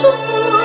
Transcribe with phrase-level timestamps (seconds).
[0.00, 0.57] 说。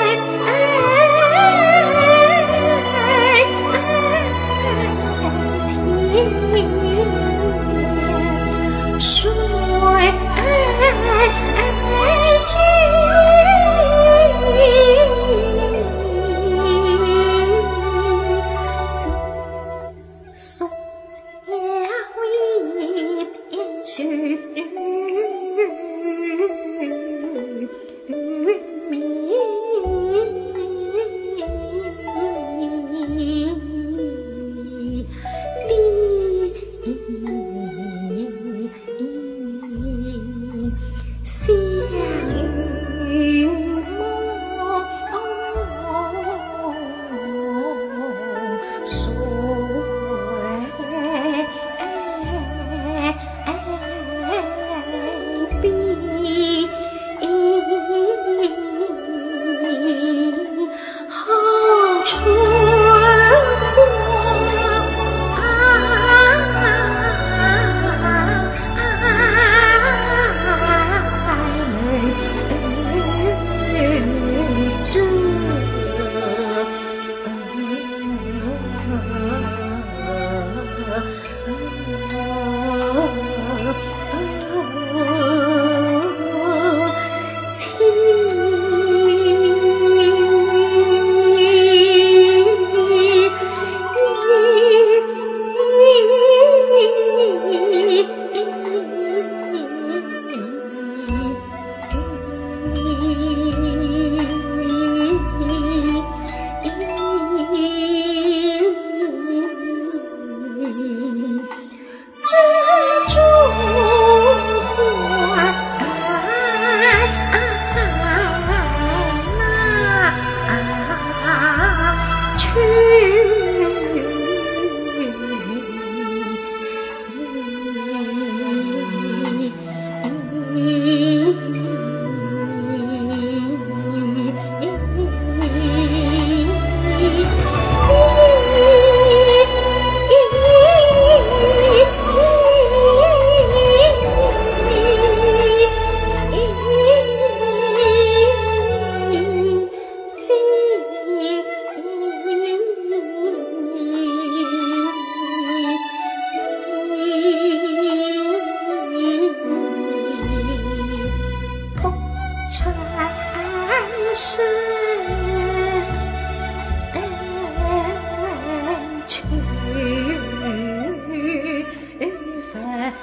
[172.53, 172.93] 天。